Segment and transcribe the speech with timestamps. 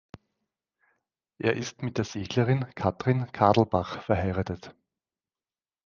[1.37, 4.73] Er ist mit der Seglerin Kathrin Kadelbach verheiratet.